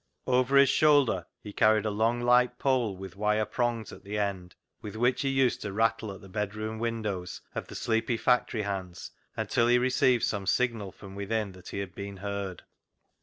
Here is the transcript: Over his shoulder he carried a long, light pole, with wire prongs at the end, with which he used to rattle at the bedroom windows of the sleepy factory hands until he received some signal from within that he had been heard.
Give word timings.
Over 0.25 0.57
his 0.57 0.69
shoulder 0.69 1.27
he 1.43 1.53
carried 1.53 1.85
a 1.85 1.91
long, 1.91 2.21
light 2.21 2.57
pole, 2.57 2.97
with 2.97 3.15
wire 3.15 3.45
prongs 3.45 3.91
at 3.91 4.03
the 4.03 4.17
end, 4.17 4.55
with 4.81 4.95
which 4.95 5.21
he 5.21 5.29
used 5.29 5.61
to 5.61 5.71
rattle 5.71 6.11
at 6.11 6.21
the 6.21 6.27
bedroom 6.27 6.79
windows 6.79 7.41
of 7.53 7.67
the 7.67 7.75
sleepy 7.75 8.17
factory 8.17 8.63
hands 8.63 9.11
until 9.37 9.67
he 9.67 9.77
received 9.77 10.23
some 10.23 10.47
signal 10.47 10.91
from 10.91 11.13
within 11.13 11.51
that 11.51 11.69
he 11.69 11.77
had 11.77 11.93
been 11.93 12.17
heard. 12.17 12.63